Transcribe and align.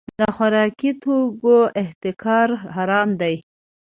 د 0.19 0.21
خوراکي 0.35 0.91
توکو 1.01 1.57
احتکار 1.81 2.49
حرام 2.75 3.09
دی. 3.21 3.35